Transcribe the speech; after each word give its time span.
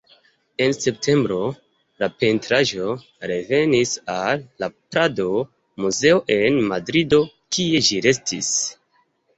En 0.67 0.71
septembro, 0.75 1.35
la 2.03 2.09
pentraĵo 2.23 2.87
revenis 3.33 3.93
al 4.15 4.43
la 4.65 4.71
Prado-Muzeo 4.79 6.27
en 6.41 6.61
Madrido, 6.75 7.25
kie 7.55 7.87
ĝi 7.91 8.03
restis. 8.11 8.53